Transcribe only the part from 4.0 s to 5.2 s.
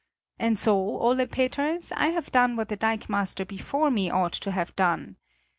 ought to have done.